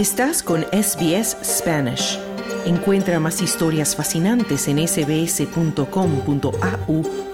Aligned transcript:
Estás 0.00 0.42
con 0.42 0.62
SBS 0.72 1.36
Spanish. 1.44 2.18
Encuentra 2.64 3.20
más 3.20 3.42
historias 3.42 3.94
fascinantes 3.94 4.66
en 4.66 4.78
sbs.com.au 4.88 5.82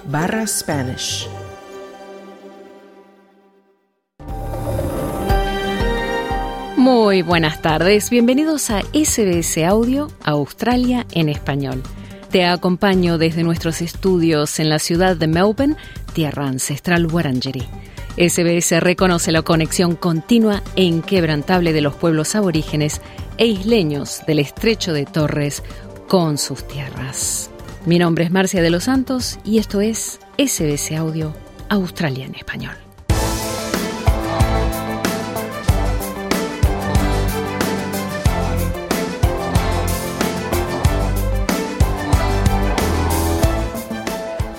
barra 0.07 0.45
Spanish. 0.49 1.29
Muy 6.77 7.23
buenas 7.23 7.63
tardes, 7.63 8.11
bienvenidos 8.11 8.71
a 8.71 8.81
SBS 8.81 9.59
Audio 9.59 10.09
Australia 10.25 11.07
en 11.13 11.29
español. 11.29 11.85
Te 12.33 12.47
acompaño 12.47 13.17
desde 13.17 13.45
nuestros 13.45 13.81
estudios 13.81 14.59
en 14.59 14.71
la 14.71 14.81
ciudad 14.81 15.15
de 15.15 15.29
Melbourne, 15.29 15.77
tierra 16.15 16.49
ancestral 16.49 17.07
Wurundjeri. 17.07 17.63
SBS 18.17 18.81
reconoce 18.81 19.31
la 19.31 19.43
conexión 19.43 19.95
continua 19.95 20.63
e 20.75 20.85
inquebrantable 20.85 21.75
de 21.75 21.83
los 21.83 21.95
pueblos 21.95 22.35
aborígenes 22.35 23.03
e 23.37 23.47
isleños 23.47 24.23
del 24.27 24.39
estrecho 24.39 24.95
de 24.95 25.05
Torres 25.05 25.63
con 26.09 26.39
sus 26.39 26.67
tierras. 26.67 27.51
Mi 27.85 27.99
nombre 27.99 28.25
es 28.25 28.31
Marcia 28.31 28.63
de 28.63 28.71
los 28.71 28.85
Santos 28.85 29.39
y 29.45 29.59
esto 29.59 29.83
es 29.83 30.19
SBS 30.39 30.93
Audio 30.97 31.35
Australia 31.69 32.25
en 32.25 32.37
Español. 32.37 32.86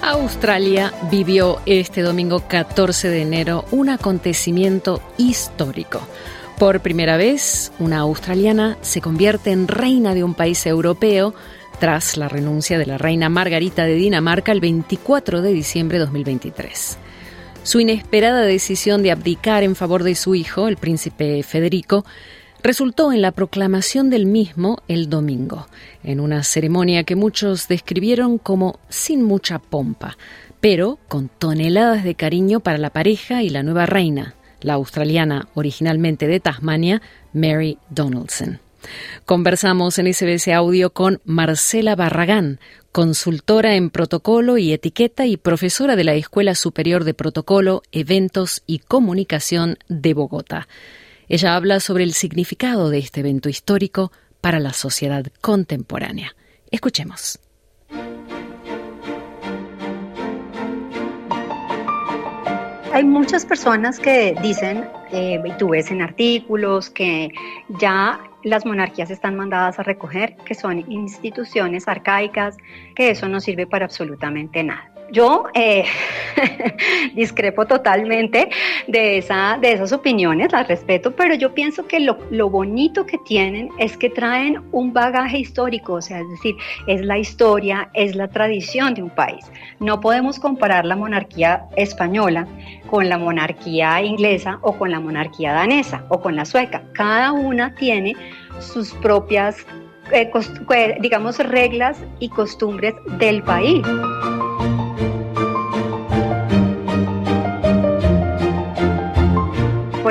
Australia 0.10 0.94
vivió 1.12 1.60
este 1.66 2.02
domingo 2.02 2.40
14 2.48 3.10
de 3.10 3.24
enero 3.24 3.66
un 3.72 3.90
acontecimiento 3.90 5.02
histórico. 5.18 6.00
Por 6.58 6.80
primera 6.80 7.18
vez, 7.18 7.74
una 7.78 8.00
australiana 8.00 8.78
se 8.80 9.02
convierte 9.02 9.52
en 9.52 9.68
reina 9.68 10.14
de 10.14 10.24
un 10.24 10.34
país 10.34 10.66
europeo 10.66 11.36
tras 11.82 12.16
la 12.16 12.30
renuncia 12.30 12.80
de 12.80 12.86
la 12.86 12.98
reina 12.98 13.28
Margarita 13.28 13.84
de 13.84 13.96
Dinamarca 13.96 14.54
el 14.54 14.62
24 14.62 15.42
de 15.42 15.52
diciembre 15.52 15.98
de 15.98 16.06
2023. 16.06 16.98
Su 17.64 17.82
inesperada 17.82 18.44
decisión 18.44 19.04
de 19.04 19.12
abdicar 19.12 19.64
en 19.64 19.76
favor 19.76 20.04
de 20.04 20.16
su 20.16 20.36
hijo, 20.36 20.70
el 20.70 20.78
príncipe 20.78 21.44
Federico, 21.44 22.06
resultó 22.64 23.12
en 23.12 23.22
la 23.22 23.32
proclamación 23.32 24.10
del 24.10 24.26
mismo 24.26 24.82
el 24.88 25.10
domingo, 25.10 25.68
en 26.04 26.20
una 26.20 26.44
ceremonia 26.44 27.04
que 27.04 27.16
muchos 27.16 27.68
describieron 27.68 28.38
como 28.38 28.80
sin 28.90 29.24
mucha 29.24 29.60
pompa, 29.60 30.18
pero 30.60 31.00
con 31.08 31.30
toneladas 31.30 32.04
de 32.04 32.16
cariño 32.16 32.60
para 32.60 32.78
la 32.78 32.90
pareja 32.90 33.44
y 33.44 33.50
la 33.50 33.64
nueva 33.64 33.86
reina, 33.86 34.36
la 34.62 34.74
australiana 34.74 35.48
originalmente 35.54 36.28
de 36.28 36.40
Tasmania, 36.40 37.02
Mary 37.34 37.78
Donaldson. 37.90 38.60
Conversamos 39.26 40.00
en 40.00 40.14
SBS 40.14 40.48
Audio 40.50 40.92
con 40.92 41.20
Marcela 41.26 41.96
Barragán, 41.96 42.60
consultora 42.92 43.76
en 43.76 43.90
protocolo 43.90 44.58
y 44.58 44.72
etiqueta 44.72 45.26
y 45.26 45.38
profesora 45.38 45.96
de 45.96 46.04
la 46.04 46.16
Escuela 46.16 46.56
Superior 46.56 47.04
de 47.04 47.14
Protocolo, 47.14 47.84
Eventos 47.92 48.64
y 48.66 48.80
Comunicación 48.80 49.78
de 49.90 50.14
Bogotá. 50.14 50.68
Ella 51.30 51.56
habla 51.56 51.80
sobre 51.80 52.04
el 52.04 52.14
significado 52.14 52.90
de 52.90 53.00
este 53.00 53.20
evento 53.20 53.50
histórico 53.50 54.12
para 54.40 54.60
la 54.60 54.74
sociedad 54.74 55.26
contemporánea. 55.42 56.36
Escuchemos. 56.72 57.40
Hay 62.94 63.04
muchas 63.04 63.46
personas 63.46 64.00
que 64.00 64.36
dicen, 64.42 64.90
eh, 65.12 65.40
y 65.46 65.52
tú 65.58 65.70
ves 65.70 65.92
en 65.92 66.02
artículos, 66.02 66.90
que 66.90 67.30
ya 67.80 68.20
las 68.44 68.66
monarquías 68.66 69.12
están 69.12 69.36
mandadas 69.36 69.78
a 69.78 69.84
recoger, 69.84 70.36
que 70.46 70.56
son 70.56 70.90
instituciones 70.92 71.88
arcaicas, 71.88 72.58
que 72.96 73.12
eso 73.12 73.28
no 73.28 73.40
sirve 73.42 73.68
para 73.68 73.86
absolutamente 73.86 74.64
nada. 74.64 74.97
Yo 75.12 75.46
eh, 75.54 75.86
discrepo 77.16 77.66
totalmente 77.66 78.50
de, 78.88 79.18
esa, 79.18 79.58
de 79.62 79.74
esas 79.74 79.94
opiniones, 79.94 80.52
las 80.52 80.68
respeto, 80.68 81.16
pero 81.16 81.36
yo 81.36 81.54
pienso 81.54 81.88
que 81.88 82.00
lo, 82.00 82.18
lo, 82.30 82.50
bonito 82.50 83.06
que 83.06 83.18
tienen 83.20 83.70
es 83.78 83.98
que 83.98 84.10
traen 84.10 84.62
un 84.72 84.94
bagaje 84.94 85.40
histórico, 85.40 85.94
o 85.94 86.02
sea, 86.02 86.20
es 86.20 86.30
decir, 86.30 86.56
es 86.88 87.02
la 87.02 87.18
historia, 87.18 87.90
es 87.94 88.16
la 88.16 88.28
tradición 88.28 88.94
de 88.94 89.04
un 89.04 89.10
país. 89.10 89.46
No 89.80 90.02
podemos 90.02 90.40
comparar 90.40 90.86
la 90.86 90.96
monarquía 90.96 91.66
española 91.76 92.48
con 92.90 93.08
la 93.10 93.18
monarquía 93.18 94.02
inglesa 94.02 94.60
o 94.62 94.74
con 94.74 94.92
la 94.92 95.00
monarquía 95.00 95.54
danesa 95.54 96.04
o 96.10 96.22
con 96.22 96.36
la 96.36 96.46
sueca. 96.46 96.84
Cada 96.94 97.32
una 97.32 97.76
tiene 97.76 98.16
sus 98.60 98.94
propias, 98.96 99.66
eh, 100.12 100.30
digamos, 101.00 101.38
reglas 101.40 101.98
y 102.20 102.30
costumbres 102.30 102.96
del 103.18 103.44
país. 103.44 103.86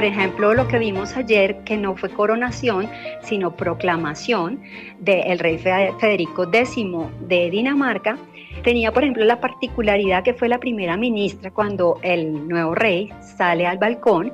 Ejemplo, 0.07 0.55
lo 0.55 0.69
que 0.69 0.79
vimos 0.79 1.17
ayer, 1.17 1.65
que 1.65 1.77
no 1.77 1.97
fue 1.97 2.11
coronación, 2.11 2.89
sino 3.23 3.57
proclamación 3.57 4.63
del 4.99 5.39
rey 5.39 5.59
Federico 5.59 6.45
X 6.53 6.77
de 7.21 7.51
Dinamarca, 7.51 8.19
tenía, 8.63 8.93
por 8.93 9.03
ejemplo, 9.03 9.25
la 9.25 9.41
particularidad 9.41 10.23
que 10.23 10.35
fue 10.35 10.49
la 10.49 10.59
primera 10.59 10.97
ministra 10.97 11.51
cuando 11.51 11.99
el 12.03 12.49
nuevo 12.49 12.75
rey 12.75 13.11
sale 13.21 13.67
al 13.67 13.79
balcón 13.79 14.33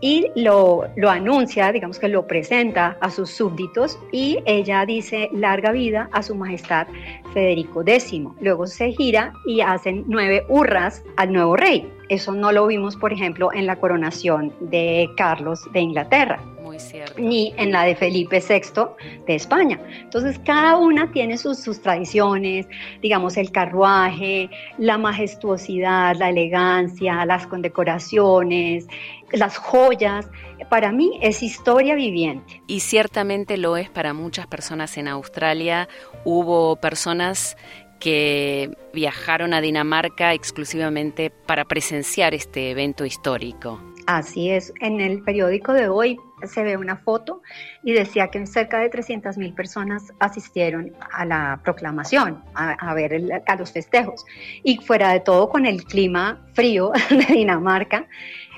y 0.00 0.30
lo, 0.34 0.84
lo, 0.96 1.10
anuncia, 1.10 1.70
digamos 1.72 1.98
que 1.98 2.08
lo 2.08 2.26
presenta 2.26 2.96
a 3.00 3.10
sus 3.10 3.30
súbditos 3.30 3.98
y 4.12 4.38
ella 4.46 4.84
dice 4.86 5.28
larga 5.32 5.72
vida 5.72 6.08
a 6.12 6.22
su 6.22 6.34
majestad 6.34 6.86
Federico 7.32 7.82
X. 7.82 8.22
Luego 8.40 8.66
se 8.66 8.92
gira 8.92 9.32
y 9.46 9.60
hacen 9.60 10.04
nueve 10.06 10.44
hurras 10.48 11.02
al 11.16 11.32
nuevo 11.32 11.56
rey. 11.56 11.90
Eso 12.08 12.32
no 12.32 12.50
lo 12.50 12.66
vimos, 12.66 12.96
por 12.96 13.12
ejemplo, 13.12 13.52
en 13.52 13.66
la 13.66 13.76
coronación 13.76 14.52
de 14.60 15.08
Carlos 15.16 15.60
de 15.72 15.80
Inglaterra. 15.80 16.40
Ni 17.16 17.54
en 17.56 17.72
la 17.72 17.84
de 17.84 17.94
Felipe 17.94 18.42
VI 18.46 18.82
de 19.26 19.34
España. 19.34 19.80
Entonces, 20.00 20.38
cada 20.44 20.76
una 20.76 21.10
tiene 21.12 21.38
sus, 21.38 21.58
sus 21.58 21.80
tradiciones, 21.80 22.66
digamos, 23.00 23.36
el 23.36 23.50
carruaje, 23.50 24.50
la 24.78 24.98
majestuosidad, 24.98 26.16
la 26.16 26.30
elegancia, 26.30 27.24
las 27.24 27.46
condecoraciones, 27.46 28.86
las 29.32 29.56
joyas. 29.56 30.28
Para 30.68 30.92
mí 30.92 31.18
es 31.22 31.42
historia 31.42 31.94
viviente. 31.94 32.62
Y 32.66 32.80
ciertamente 32.80 33.56
lo 33.56 33.76
es 33.76 33.90
para 33.90 34.12
muchas 34.12 34.46
personas 34.46 34.96
en 34.98 35.08
Australia. 35.08 35.88
Hubo 36.24 36.76
personas 36.76 37.56
que 38.00 38.70
viajaron 38.92 39.54
a 39.54 39.60
Dinamarca 39.60 40.34
exclusivamente 40.34 41.30
para 41.30 41.64
presenciar 41.64 42.34
este 42.34 42.70
evento 42.70 43.04
histórico. 43.04 43.80
Así 44.06 44.50
es, 44.50 44.72
en 44.80 45.00
el 45.00 45.22
periódico 45.22 45.72
de 45.72 45.88
hoy 45.88 46.18
se 46.44 46.64
ve 46.64 46.76
una 46.76 46.96
foto 46.96 47.42
y 47.84 47.92
decía 47.92 48.28
que 48.28 48.44
cerca 48.46 48.80
de 48.80 48.88
300 48.88 49.36
mil 49.36 49.54
personas 49.54 50.12
asistieron 50.18 50.92
a 51.12 51.24
la 51.24 51.60
proclamación, 51.62 52.42
a, 52.54 52.94
ver 52.94 53.42
a 53.46 53.56
los 53.56 53.72
festejos. 53.72 54.24
Y 54.64 54.78
fuera 54.78 55.12
de 55.12 55.20
todo 55.20 55.48
con 55.48 55.66
el 55.66 55.84
clima 55.84 56.44
frío 56.54 56.92
de 57.10 57.34
Dinamarca, 57.34 58.08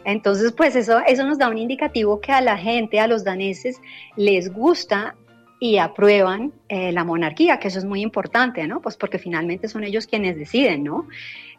entonces, 0.05 0.53
pues 0.53 0.75
eso, 0.75 1.01
eso 1.07 1.25
nos 1.25 1.39
da 1.39 1.49
un 1.49 1.59
indicativo 1.59 2.21
que 2.21 2.33
a 2.33 2.41
la 2.41 2.57
gente, 2.57 2.99
a 2.99 3.07
los 3.07 3.23
daneses, 3.23 3.81
les 4.17 4.53
gusta 4.53 5.15
y 5.61 5.79
aprueban 5.79 6.53
eh, 6.75 6.91
la 6.91 7.05
monarquía, 7.05 7.59
que 7.59 7.69
eso 7.69 7.79
es 7.79 7.85
muy 7.85 8.01
importante, 8.01 8.67
¿no? 8.67 8.81
Pues 8.81 8.97
porque 8.97 9.19
finalmente 9.19 9.69
son 9.69 9.85
ellos 9.85 10.07
quienes 10.07 10.39
deciden, 10.39 10.85
¿no? 10.85 11.07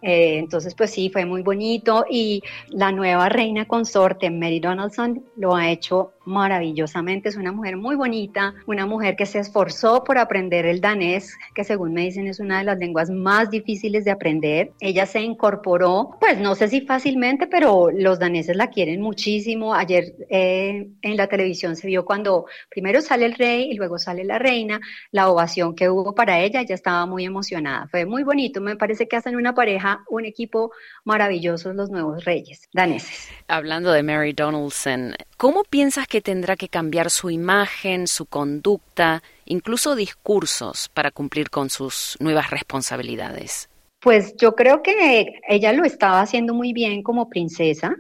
Eh, 0.02 0.40
entonces, 0.40 0.74
pues 0.76 0.90
sí, 0.90 1.10
fue 1.10 1.24
muy 1.24 1.44
bonito 1.44 2.06
y 2.10 2.42
la 2.70 2.92
nueva 2.92 3.30
reina 3.30 3.66
consorte, 3.66 4.30
Mary 4.32 4.60
Donaldson, 4.60 5.24
lo 5.38 5.56
ha 5.56 5.70
hecho 5.70 6.14
maravillosamente. 6.26 7.30
Es 7.30 7.38
una 7.38 7.54
mujer 7.54 7.78
muy 7.78 7.96
bonita, 7.96 8.54
una 8.66 8.86
mujer 8.86 9.16
que 9.16 9.26
se 9.26 9.40
esforzó 9.40 10.04
por 10.04 10.18
aprender 10.18 10.66
el 10.66 10.82
danés, 10.82 11.38
que 11.56 11.64
según 11.64 11.94
me 11.94 12.02
dicen 12.02 12.28
es 12.28 12.42
una 12.42 12.60
de 12.60 12.66
las 12.66 12.78
lenguas 12.78 13.10
más 13.10 13.50
difíciles 13.50 14.04
de 14.04 14.12
aprender. 14.12 14.72
Ella 14.82 15.06
se 15.06 15.22
incorporó, 15.22 16.18
pues 16.20 16.38
no 16.38 16.56
sé 16.56 16.68
si 16.68 16.82
fácilmente, 16.82 17.48
pero 17.48 17.90
los 17.90 18.20
daneses 18.20 18.58
la 18.58 18.68
quieren 18.70 19.02
muchísimo. 19.02 19.74
Ayer 19.74 20.16
eh, 20.30 20.90
en 21.02 21.18
la 21.18 21.28
televisión 21.28 21.78
se 21.78 21.88
vio 21.88 22.04
cuando 22.04 22.46
primero 22.70 23.00
sale 23.02 23.26
el 23.26 23.36
rey 23.36 23.72
y 23.72 23.76
luego 23.76 23.98
sale 23.98 24.26
la 24.26 24.38
reina, 24.38 24.82
la 25.12 25.30
ovación 25.30 25.76
que 25.76 25.90
hubo 25.90 26.16
para 26.16 26.40
ella, 26.40 26.62
ella 26.62 26.76
estaba 26.76 27.06
muy 27.06 27.26
emocionada. 27.26 27.88
Fue 27.88 28.06
muy 28.06 28.24
bonito, 28.24 28.62
me 28.62 28.76
parece 28.76 29.08
que 29.08 29.16
hacen 29.16 29.36
una 29.36 29.54
pareja 29.54 30.04
un 30.10 30.26
equipo 30.26 30.72
maravilloso 31.04 31.74
los 31.74 31.90
nuevos 31.90 32.26
reyes 32.26 32.68
daneses. 32.74 33.30
Hablando 33.48 33.92
de 33.92 34.04
Mary 34.04 34.34
Donaldson, 34.34 35.16
¿cómo 35.38 35.64
piensas 35.64 36.08
que 36.08 36.22
tendrá 36.22 36.56
que 36.56 36.70
cambiar 36.70 37.10
su 37.10 37.30
imagen, 37.30 38.08
su 38.08 38.26
conducta, 38.26 39.22
incluso 39.46 39.96
discursos 39.96 40.90
para 40.90 41.12
cumplir 41.12 41.50
con 41.50 41.70
sus 41.70 42.18
nuevas 42.20 42.50
responsabilidades? 42.50 43.70
Pues 44.00 44.36
yo 44.36 44.54
creo 44.56 44.82
que 44.82 45.40
ella 45.48 45.72
lo 45.72 45.86
estaba 45.86 46.20
haciendo 46.20 46.54
muy 46.54 46.74
bien 46.74 47.04
como 47.04 47.30
princesa, 47.30 47.96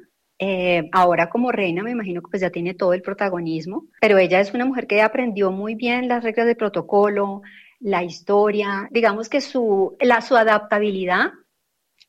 Eh, 0.45 0.89
ahora 0.91 1.29
como 1.29 1.53
reina 1.53 1.83
me 1.83 1.91
imagino 1.91 2.21
que 2.21 2.27
pues 2.29 2.41
ya 2.41 2.49
tiene 2.49 2.73
todo 2.73 2.91
el 2.91 3.01
protagonismo, 3.01 3.85
pero 4.01 4.17
ella 4.17 4.41
es 4.41 4.53
una 4.53 4.65
mujer 4.65 4.87
que 4.87 5.01
aprendió 5.01 5.51
muy 5.51 5.73
bien 5.73 6.09
las 6.09 6.21
reglas 6.21 6.47
de 6.47 6.55
protocolo, 6.57 7.43
la 7.79 8.03
historia, 8.03 8.89
digamos 8.91 9.29
que 9.29 9.39
su, 9.39 9.95
la, 10.01 10.19
su 10.19 10.35
adaptabilidad 10.35 11.31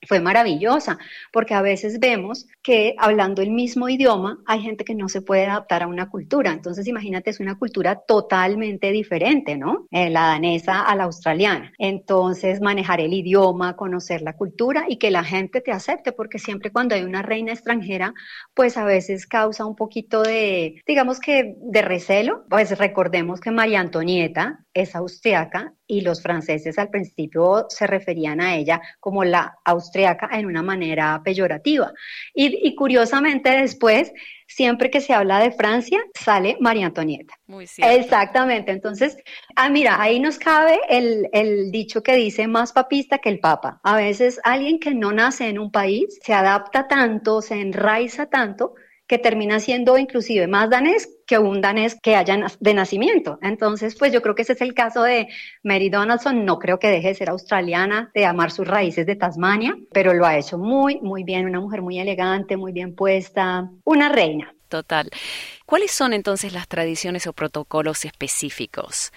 fue 0.06 0.20
maravillosa, 0.20 0.98
porque 1.32 1.54
a 1.54 1.62
veces 1.62 1.98
vemos 2.00 2.46
que 2.62 2.94
hablando 2.98 3.42
el 3.42 3.50
mismo 3.50 3.88
idioma 3.88 4.38
hay 4.46 4.60
gente 4.60 4.84
que 4.84 4.94
no 4.94 5.08
se 5.08 5.22
puede 5.22 5.46
adaptar 5.46 5.82
a 5.82 5.86
una 5.86 6.08
cultura. 6.08 6.52
Entonces, 6.52 6.86
imagínate, 6.86 7.30
es 7.30 7.40
una 7.40 7.58
cultura 7.58 8.00
totalmente 8.06 8.90
diferente, 8.90 9.56
¿no? 9.56 9.86
Eh, 9.90 10.10
la 10.10 10.26
danesa 10.26 10.82
a 10.82 10.96
la 10.96 11.04
australiana. 11.04 11.72
Entonces, 11.78 12.60
manejar 12.60 13.00
el 13.00 13.12
idioma, 13.12 13.76
conocer 13.76 14.22
la 14.22 14.36
cultura 14.36 14.84
y 14.88 14.96
que 14.98 15.10
la 15.10 15.24
gente 15.24 15.60
te 15.60 15.72
acepte, 15.72 16.12
porque 16.12 16.38
siempre 16.38 16.70
cuando 16.70 16.94
hay 16.94 17.02
una 17.02 17.22
reina 17.22 17.52
extranjera, 17.52 18.14
pues 18.54 18.76
a 18.76 18.84
veces 18.84 19.26
causa 19.26 19.66
un 19.66 19.76
poquito 19.76 20.22
de, 20.22 20.82
digamos 20.86 21.20
que, 21.20 21.54
de 21.58 21.82
recelo. 21.82 22.44
Pues 22.48 22.76
recordemos 22.78 23.40
que 23.40 23.50
María 23.50 23.80
Antonieta 23.80 24.63
es 24.74 24.96
austriaca 24.96 25.72
y 25.86 26.00
los 26.00 26.20
franceses 26.20 26.78
al 26.78 26.90
principio 26.90 27.66
se 27.68 27.86
referían 27.86 28.40
a 28.40 28.56
ella 28.56 28.80
como 29.00 29.24
la 29.24 29.56
austriaca 29.64 30.28
en 30.32 30.46
una 30.46 30.62
manera 30.62 31.22
peyorativa. 31.24 31.92
Y, 32.34 32.74
curiosamente 32.74 33.50
después, 33.50 34.12
siempre 34.46 34.90
que 34.90 35.00
se 35.00 35.14
habla 35.14 35.38
de 35.38 35.52
Francia, 35.52 36.00
sale 36.18 36.56
María 36.60 36.86
Antonieta. 36.86 37.34
Muy 37.46 37.66
cierto. 37.66 37.94
Exactamente. 37.94 38.72
Entonces, 38.72 39.16
ah, 39.54 39.70
mira, 39.70 40.00
ahí 40.00 40.18
nos 40.18 40.38
cabe 40.38 40.80
el, 40.88 41.28
el 41.32 41.70
dicho 41.70 42.02
que 42.02 42.16
dice 42.16 42.48
más 42.48 42.72
papista 42.72 43.18
que 43.18 43.28
el 43.28 43.38
papa. 43.38 43.80
A 43.84 43.96
veces 43.96 44.40
alguien 44.42 44.80
que 44.80 44.94
no 44.94 45.12
nace 45.12 45.48
en 45.48 45.58
un 45.58 45.70
país 45.70 46.18
se 46.22 46.34
adapta 46.34 46.88
tanto, 46.88 47.40
se 47.40 47.60
enraiza 47.60 48.26
tanto, 48.26 48.74
que 49.14 49.18
termina 49.20 49.60
siendo 49.60 49.96
inclusive 49.96 50.48
más 50.48 50.70
danés 50.70 51.08
que 51.24 51.38
un 51.38 51.60
danés 51.60 51.96
que 52.02 52.16
haya 52.16 52.36
de 52.58 52.74
nacimiento. 52.74 53.38
Entonces, 53.42 53.94
pues 53.96 54.12
yo 54.12 54.20
creo 54.20 54.34
que 54.34 54.42
ese 54.42 54.54
es 54.54 54.60
el 54.60 54.74
caso 54.74 55.04
de 55.04 55.28
Mary 55.62 55.88
Donaldson. 55.88 56.44
No 56.44 56.58
creo 56.58 56.80
que 56.80 56.88
deje 56.88 57.08
de 57.08 57.14
ser 57.14 57.30
australiana, 57.30 58.10
de 58.12 58.26
amar 58.26 58.50
sus 58.50 58.66
raíces 58.66 59.06
de 59.06 59.14
Tasmania, 59.14 59.76
pero 59.92 60.14
lo 60.14 60.26
ha 60.26 60.36
hecho 60.36 60.58
muy, 60.58 60.98
muy 61.00 61.22
bien. 61.22 61.46
Una 61.46 61.60
mujer 61.60 61.80
muy 61.80 62.00
elegante, 62.00 62.56
muy 62.56 62.72
bien 62.72 62.96
puesta, 62.96 63.70
una 63.84 64.08
reina. 64.08 64.52
Total. 64.68 65.08
¿Cuáles 65.64 65.92
son 65.92 66.12
entonces 66.12 66.52
las 66.52 66.66
tradiciones 66.66 67.28
o 67.28 67.32
protocolos 67.32 68.04
específicos 68.04 69.12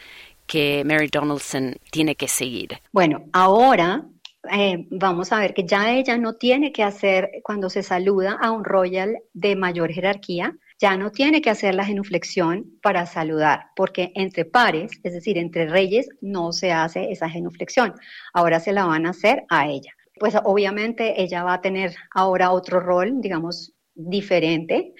que 0.45 0.83
Mary 0.85 1.07
Donaldson 1.11 1.77
tiene 1.89 2.13
que 2.13 2.27
seguir? 2.27 2.81
Bueno, 2.91 3.25
ahora 3.33 4.05
eh, 4.51 4.87
vamos 4.89 5.31
a 5.31 5.39
ver 5.39 5.53
que 5.53 5.65
ya 5.65 5.91
ella 5.93 6.17
no 6.17 6.33
tiene 6.33 6.71
que 6.71 6.83
hacer, 6.83 7.29
cuando 7.43 7.69
se 7.69 7.83
saluda 7.83 8.37
a 8.41 8.51
un 8.51 8.63
royal 8.63 9.17
de 9.33 9.55
mayor 9.55 9.91
jerarquía, 9.91 10.55
ya 10.79 10.95
no 10.95 11.11
tiene 11.11 11.41
que 11.41 11.49
hacer 11.49 11.73
la 11.73 11.85
genuflexión 11.85 12.65
para 12.81 13.05
saludar, 13.05 13.67
porque 13.75 14.11
entre 14.15 14.45
pares, 14.45 14.91
es 15.03 15.13
decir, 15.13 15.37
entre 15.37 15.67
reyes, 15.67 16.07
no 16.21 16.51
se 16.53 16.71
hace 16.71 17.11
esa 17.11 17.29
genuflexión. 17.29 17.93
Ahora 18.33 18.59
se 18.59 18.73
la 18.73 18.85
van 18.85 19.05
a 19.05 19.11
hacer 19.11 19.43
a 19.49 19.67
ella. 19.67 19.91
Pues 20.19 20.35
obviamente 20.43 21.21
ella 21.21 21.43
va 21.43 21.55
a 21.55 21.61
tener 21.61 21.95
ahora 22.13 22.51
otro 22.51 22.79
rol, 22.79 23.21
digamos, 23.21 23.73
diferente 23.93 24.93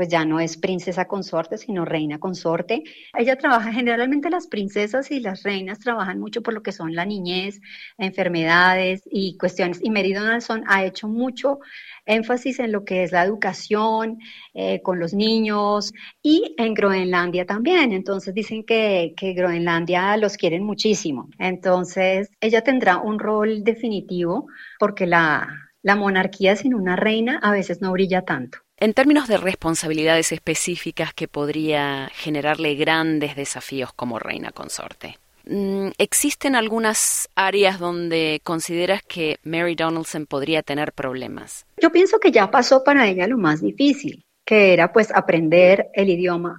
pues 0.00 0.08
ya 0.08 0.24
no 0.24 0.40
es 0.40 0.56
princesa 0.56 1.04
consorte, 1.04 1.58
sino 1.58 1.84
reina 1.84 2.18
consorte. 2.18 2.84
Ella 3.12 3.36
trabaja, 3.36 3.70
generalmente 3.70 4.30
las 4.30 4.46
princesas 4.46 5.10
y 5.10 5.20
las 5.20 5.42
reinas 5.42 5.78
trabajan 5.78 6.18
mucho 6.18 6.42
por 6.42 6.54
lo 6.54 6.62
que 6.62 6.72
son 6.72 6.94
la 6.94 7.04
niñez, 7.04 7.60
enfermedades 7.98 9.02
y 9.10 9.36
cuestiones. 9.36 9.78
Y 9.82 9.90
Mary 9.90 10.14
Donaldson 10.14 10.64
ha 10.68 10.86
hecho 10.86 11.06
mucho 11.06 11.58
énfasis 12.06 12.60
en 12.60 12.72
lo 12.72 12.82
que 12.82 13.02
es 13.02 13.12
la 13.12 13.24
educación 13.24 14.20
eh, 14.54 14.80
con 14.80 14.98
los 14.98 15.12
niños 15.12 15.92
y 16.22 16.54
en 16.56 16.72
Groenlandia 16.72 17.44
también. 17.44 17.92
Entonces 17.92 18.32
dicen 18.32 18.64
que, 18.64 19.12
que 19.18 19.34
Groenlandia 19.34 20.16
los 20.16 20.38
quieren 20.38 20.62
muchísimo. 20.64 21.28
Entonces 21.38 22.30
ella 22.40 22.62
tendrá 22.62 22.96
un 22.96 23.18
rol 23.18 23.64
definitivo 23.64 24.46
porque 24.78 25.06
la, 25.06 25.46
la 25.82 25.94
monarquía 25.94 26.56
sin 26.56 26.72
una 26.72 26.96
reina 26.96 27.38
a 27.42 27.52
veces 27.52 27.82
no 27.82 27.92
brilla 27.92 28.22
tanto. 28.22 28.60
En 28.80 28.94
términos 28.94 29.28
de 29.28 29.36
responsabilidades 29.36 30.32
específicas 30.32 31.12
que 31.12 31.28
podría 31.28 32.10
generarle 32.14 32.74
grandes 32.76 33.36
desafíos 33.36 33.92
como 33.92 34.18
reina 34.18 34.52
consorte. 34.52 35.18
Mm, 35.44 35.88
¿Existen 35.98 36.56
algunas 36.56 37.28
áreas 37.34 37.78
donde 37.78 38.40
consideras 38.42 39.02
que 39.02 39.38
Mary 39.44 39.74
Donaldson 39.74 40.24
podría 40.24 40.62
tener 40.62 40.92
problemas? 40.94 41.66
Yo 41.76 41.92
pienso 41.92 42.18
que 42.18 42.32
ya 42.32 42.50
pasó 42.50 42.82
para 42.82 43.06
ella 43.06 43.26
lo 43.26 43.36
más 43.36 43.60
difícil, 43.60 44.24
que 44.46 44.72
era 44.72 44.92
pues 44.92 45.10
aprender 45.14 45.90
el 45.92 46.08
idioma, 46.08 46.56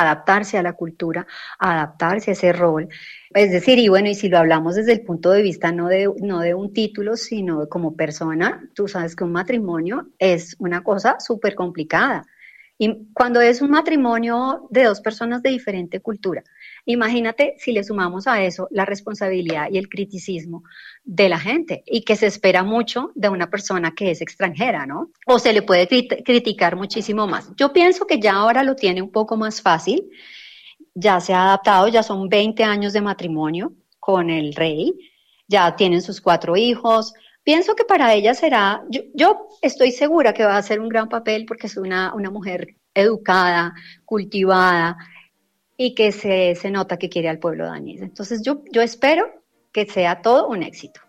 adaptarse 0.00 0.58
a 0.58 0.62
la 0.62 0.72
cultura, 0.72 1.26
adaptarse 1.58 2.30
a 2.30 2.34
ese 2.34 2.52
rol. 2.52 2.88
Es 3.30 3.52
decir, 3.52 3.78
y 3.78 3.88
bueno, 3.88 4.08
y 4.08 4.14
si 4.14 4.28
lo 4.28 4.38
hablamos 4.38 4.74
desde 4.74 4.92
el 4.92 5.02
punto 5.02 5.30
de 5.30 5.42
vista 5.42 5.70
no 5.70 5.88
de, 5.88 6.12
no 6.20 6.40
de 6.40 6.54
un 6.54 6.72
título, 6.72 7.16
sino 7.16 7.68
como 7.68 7.94
persona, 7.94 8.68
tú 8.74 8.88
sabes 8.88 9.14
que 9.14 9.24
un 9.24 9.32
matrimonio 9.32 10.08
es 10.18 10.56
una 10.58 10.82
cosa 10.82 11.16
súper 11.20 11.54
complicada. 11.54 12.24
Y 12.76 13.12
cuando 13.12 13.40
es 13.40 13.62
un 13.62 13.70
matrimonio 13.70 14.66
de 14.70 14.82
dos 14.82 15.00
personas 15.00 15.42
de 15.42 15.50
diferente 15.50 16.00
cultura, 16.00 16.42
imagínate 16.84 17.54
si 17.58 17.72
le 17.72 17.84
sumamos 17.84 18.26
a 18.26 18.42
eso 18.42 18.68
la 18.70 18.84
responsabilidad 18.84 19.68
y 19.70 19.78
el 19.78 19.88
criticismo 19.88 20.64
de 21.04 21.28
la 21.28 21.38
gente 21.38 21.82
y 21.86 22.02
que 22.02 22.16
se 22.16 22.26
espera 22.26 22.62
mucho 22.62 23.10
de 23.14 23.28
una 23.28 23.50
persona 23.50 23.94
que 23.94 24.10
es 24.10 24.20
extranjera, 24.20 24.86
¿no? 24.86 25.10
O 25.26 25.38
se 25.38 25.52
le 25.52 25.62
puede 25.62 25.88
criticar 25.88 26.76
muchísimo 26.76 27.26
más. 27.26 27.50
Yo 27.56 27.72
pienso 27.72 28.06
que 28.06 28.18
ya 28.18 28.34
ahora 28.34 28.62
lo 28.62 28.76
tiene 28.76 29.02
un 29.02 29.10
poco 29.10 29.36
más 29.36 29.62
fácil, 29.62 30.10
ya 30.94 31.20
se 31.20 31.32
ha 31.32 31.44
adaptado, 31.44 31.88
ya 31.88 32.02
son 32.02 32.28
20 32.28 32.64
años 32.64 32.92
de 32.92 33.00
matrimonio 33.00 33.72
con 33.98 34.30
el 34.30 34.54
rey, 34.54 34.92
ya 35.48 35.74
tienen 35.76 36.02
sus 36.02 36.20
cuatro 36.20 36.56
hijos, 36.56 37.14
Pienso 37.44 37.74
que 37.76 37.84
para 37.84 38.14
ella 38.14 38.32
será, 38.32 38.84
yo, 38.88 39.48
estoy 39.60 39.92
segura 39.92 40.32
que 40.32 40.46
va 40.46 40.54
a 40.54 40.58
hacer 40.58 40.80
un 40.80 40.88
gran 40.88 41.10
papel 41.10 41.44
porque 41.44 41.66
es 41.66 41.76
una, 41.76 42.14
una 42.14 42.30
mujer 42.30 42.76
educada, 42.94 43.74
cultivada 44.06 44.96
y 45.76 45.94
que 45.94 46.12
se, 46.12 46.54
se, 46.54 46.70
nota 46.70 46.98
que 46.98 47.08
quiere 47.08 47.28
al 47.28 47.38
pueblo 47.38 47.66
danés. 47.66 48.00
Entonces 48.00 48.42
yo, 48.42 48.62
yo 48.70 48.82
espero 48.82 49.26
que 49.72 49.86
sea 49.86 50.22
todo 50.22 50.48
un 50.48 50.62
éxito. 50.62 51.00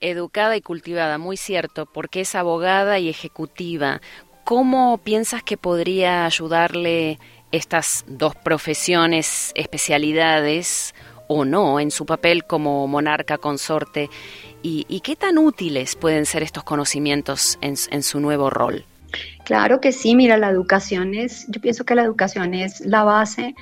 Educada 0.00 0.56
y 0.56 0.60
cultivada, 0.60 1.16
muy 1.18 1.36
cierto, 1.36 1.86
porque 1.86 2.20
es 2.20 2.34
abogada 2.34 2.98
y 2.98 3.08
ejecutiva. 3.08 4.02
¿Cómo 4.44 4.98
piensas 4.98 5.42
que 5.42 5.56
podría 5.56 6.26
ayudarle 6.26 7.18
estas 7.52 8.04
dos 8.06 8.34
profesiones, 8.36 9.52
especialidades 9.54 10.94
o 11.28 11.44
no 11.44 11.80
en 11.80 11.90
su 11.90 12.06
papel 12.06 12.44
como 12.44 12.86
monarca 12.86 13.38
consorte 13.38 14.08
y, 14.62 15.00
qué 15.00 15.14
tan 15.14 15.38
útiles 15.38 15.94
pueden 15.94 16.26
ser 16.26 16.42
estos 16.42 16.64
conocimientos 16.64 17.56
en, 17.60 18.02
su 18.02 18.18
nuevo 18.18 18.50
rol. 18.50 18.84
Claro 19.44 19.80
que 19.80 19.92
sí, 19.92 20.16
mira, 20.16 20.36
la 20.38 20.50
educación 20.50 21.14
es, 21.14 21.46
yo 21.48 21.60
pienso 21.60 21.84
que 21.84 21.94
la 21.94 22.02
educación 22.02 22.52
es 22.52 22.80
la 22.80 23.04
base 23.04 23.54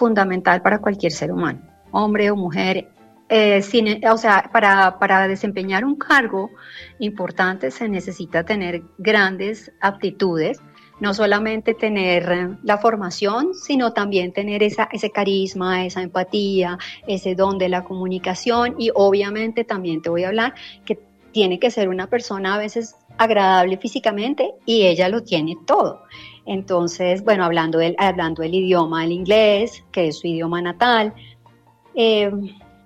fundamental 0.00 0.62
para 0.62 0.78
cualquier 0.78 1.12
ser 1.12 1.30
humano, 1.30 1.60
hombre 1.90 2.30
o 2.30 2.36
mujer. 2.36 2.88
Eh, 3.28 3.62
o 4.10 4.16
sea, 4.16 4.50
para, 4.50 4.98
para 4.98 5.28
desempeñar 5.28 5.84
un 5.84 5.96
cargo 5.96 6.50
importante 6.98 7.70
se 7.70 7.86
necesita 7.88 8.42
tener 8.42 8.82
grandes 8.98 9.70
aptitudes 9.80 10.58
no 11.00 11.14
solamente 11.14 11.72
tener 11.72 12.58
la 12.62 12.76
formación, 12.76 13.54
sino 13.54 13.94
también 13.94 14.32
tener 14.32 14.62
esa, 14.62 14.88
ese 14.92 15.10
carisma, 15.10 15.86
esa 15.86 16.02
empatía, 16.02 16.78
ese 17.06 17.34
don 17.34 17.56
de 17.56 17.70
la 17.70 17.84
comunicación 17.84 18.74
y 18.78 18.90
obviamente 18.94 19.64
también 19.64 20.02
te 20.02 20.10
voy 20.10 20.24
a 20.24 20.28
hablar 20.28 20.52
que 20.84 20.98
tiene 21.32 21.58
que 21.58 21.70
ser 21.70 21.88
una 21.88 22.06
persona 22.08 22.54
a 22.54 22.58
veces 22.58 22.96
agradable 23.16 23.78
físicamente 23.78 24.52
y 24.66 24.82
ella 24.82 25.08
lo 25.08 25.22
tiene 25.22 25.56
todo. 25.66 26.02
Entonces, 26.50 27.22
bueno, 27.22 27.44
hablando 27.44 27.78
del, 27.78 27.94
hablando 27.96 28.42
el 28.42 28.52
idioma, 28.52 29.04
el 29.04 29.12
inglés, 29.12 29.84
que 29.92 30.08
es 30.08 30.18
su 30.18 30.26
idioma 30.26 30.60
natal, 30.60 31.14
eh, 31.94 32.28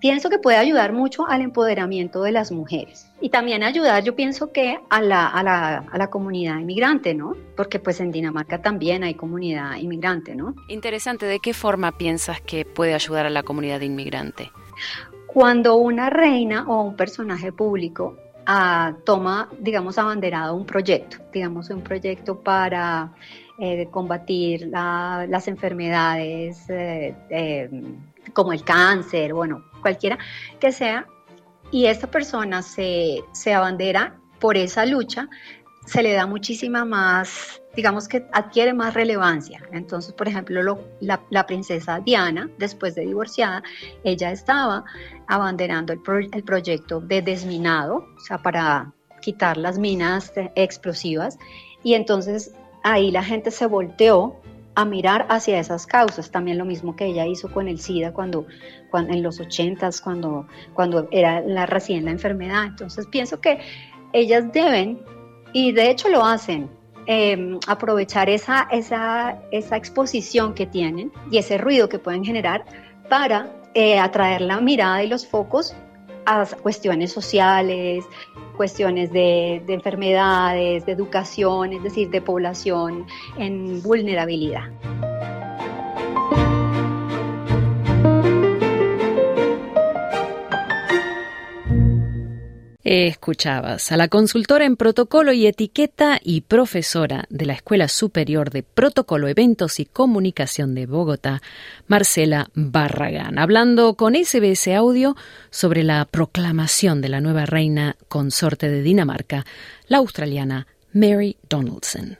pienso 0.00 0.28
que 0.28 0.38
puede 0.38 0.58
ayudar 0.58 0.92
mucho 0.92 1.26
al 1.26 1.40
empoderamiento 1.40 2.22
de 2.24 2.32
las 2.32 2.52
mujeres 2.52 3.10
y 3.22 3.30
también 3.30 3.62
ayudar, 3.62 4.04
yo 4.04 4.14
pienso 4.14 4.52
que 4.52 4.78
a 4.90 5.00
la, 5.00 5.26
a 5.28 5.42
la, 5.42 5.78
a 5.90 5.96
la 5.96 6.10
comunidad 6.10 6.58
inmigrante, 6.58 7.14
¿no? 7.14 7.36
Porque 7.56 7.78
pues 7.78 8.00
en 8.00 8.12
Dinamarca 8.12 8.60
también 8.60 9.02
hay 9.02 9.14
comunidad 9.14 9.76
inmigrante, 9.76 10.34
¿no? 10.34 10.54
Interesante, 10.68 11.24
¿de 11.24 11.40
qué 11.40 11.54
forma 11.54 11.92
piensas 11.92 12.42
que 12.42 12.66
puede 12.66 12.92
ayudar 12.92 13.24
a 13.24 13.30
la 13.30 13.44
comunidad 13.44 13.80
inmigrante? 13.80 14.52
Cuando 15.26 15.76
una 15.76 16.10
reina 16.10 16.66
o 16.68 16.82
un 16.82 16.96
personaje 16.96 17.50
público 17.50 18.18
toma, 19.04 19.48
digamos, 19.58 19.98
abanderado 19.98 20.54
un 20.54 20.66
proyecto, 20.66 21.18
digamos, 21.32 21.70
un 21.70 21.82
proyecto 21.82 22.40
para 22.40 23.12
eh, 23.58 23.88
combatir 23.90 24.68
las 24.68 25.48
enfermedades 25.48 26.68
eh, 26.68 27.14
eh, 27.30 27.70
como 28.32 28.52
el 28.52 28.64
cáncer, 28.64 29.32
bueno, 29.32 29.64
cualquiera 29.80 30.18
que 30.58 30.72
sea, 30.72 31.06
y 31.70 31.86
esta 31.86 32.08
persona 32.10 32.62
se, 32.62 33.22
se 33.32 33.54
abandera 33.54 34.16
por 34.40 34.56
esa 34.56 34.84
lucha, 34.84 35.28
se 35.86 36.02
le 36.02 36.12
da 36.12 36.26
muchísima 36.26 36.84
más, 36.84 37.60
digamos 37.76 38.08
que 38.08 38.26
adquiere 38.32 38.72
más 38.72 38.94
relevancia. 38.94 39.62
Entonces, 39.72 40.12
por 40.12 40.28
ejemplo, 40.28 40.80
la, 41.00 41.46
princesa 41.46 42.00
Diana, 42.00 42.50
después 42.58 42.94
de 42.94 43.02
divorciada, 43.02 43.62
ella 44.02 44.30
estaba 44.32 44.84
abanderando 45.26 45.92
el, 45.92 46.00
proyecto 46.42 47.00
de 47.00 47.22
desminado, 47.22 48.06
o 48.16 48.20
sea, 48.20 48.38
para 48.38 48.92
quitar 49.20 49.56
las 49.56 49.78
minas 49.78 50.32
explosivas. 50.54 51.38
Y 51.82 51.94
entonces 51.94 52.54
ahí 52.82 53.10
la 53.10 53.22
gente 53.22 53.50
se 53.50 53.66
volteó 53.66 54.40
a 54.76 54.84
mirar 54.84 55.26
hacia 55.28 55.60
esas 55.60 55.86
causas, 55.86 56.30
también 56.30 56.58
lo 56.58 56.64
mismo 56.64 56.96
que 56.96 57.06
ella 57.06 57.26
hizo 57.26 57.50
con 57.50 57.68
el 57.68 57.78
SIDA 57.78 58.12
cuando, 58.12 58.46
en 58.92 59.22
los 59.22 59.38
ochentas, 59.38 60.00
cuando, 60.00 60.46
cuando 60.72 61.08
era 61.12 61.40
la, 61.40 61.66
recién 61.66 62.06
la 62.06 62.10
enfermedad. 62.10 62.64
Entonces 62.64 63.06
pienso 63.06 63.40
que 63.40 63.60
ellas 64.12 64.52
deben, 64.52 65.00
y 65.54 65.72
de 65.72 65.88
hecho 65.88 66.10
lo 66.10 66.22
hacen, 66.22 66.68
em, 67.06 67.58
aprovechar 67.66 68.28
esa, 68.28 68.68
esa, 68.70 69.38
esa 69.52 69.76
exposición 69.76 70.52
que 70.52 70.66
tienen 70.66 71.12
y 71.30 71.38
ese 71.38 71.56
ruido 71.56 71.88
que 71.88 71.98
pueden 71.98 72.24
generar 72.24 72.64
para 73.08 73.48
eh, 73.72 73.98
atraer 73.98 74.42
la 74.42 74.60
mirada 74.60 75.02
y 75.02 75.08
los 75.08 75.26
focos 75.26 75.74
a 76.26 76.44
cuestiones 76.62 77.12
sociales, 77.12 78.04
cuestiones 78.56 79.12
de, 79.12 79.62
de, 79.66 79.74
enfermedades, 79.74 80.86
de 80.86 80.92
educación, 80.92 81.72
es 81.72 81.82
decir, 81.82 82.10
de 82.10 82.20
población 82.20 83.06
en 83.38 83.82
vulnerabilidad. 83.82 84.70
Escuchabas 92.84 93.92
a 93.92 93.96
la 93.96 94.08
consultora 94.08 94.66
en 94.66 94.76
protocolo 94.76 95.32
y 95.32 95.46
etiqueta 95.46 96.20
y 96.22 96.42
profesora 96.42 97.24
de 97.30 97.46
la 97.46 97.54
Escuela 97.54 97.88
Superior 97.88 98.50
de 98.50 98.62
Protocolo, 98.62 99.26
Eventos 99.26 99.80
y 99.80 99.86
Comunicación 99.86 100.74
de 100.74 100.84
Bogotá, 100.84 101.40
Marcela 101.86 102.50
Barragán, 102.52 103.38
hablando 103.38 103.94
con 103.94 104.14
SBS 104.14 104.68
Audio 104.76 105.16
sobre 105.48 105.82
la 105.82 106.04
proclamación 106.04 107.00
de 107.00 107.08
la 107.08 107.22
nueva 107.22 107.46
reina 107.46 107.96
consorte 108.08 108.68
de 108.68 108.82
Dinamarca, 108.82 109.46
la 109.88 109.96
australiana 109.96 110.66
Mary 110.92 111.38
Donaldson. 111.48 112.18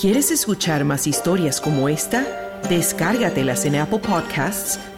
¿Quieres 0.00 0.30
escuchar 0.30 0.84
más 0.84 1.08
historias 1.08 1.60
como 1.60 1.88
esta? 1.88 2.24
Descárgatelas 2.68 3.64
en 3.64 3.76
Apple 3.76 3.98
Podcasts 3.98 4.78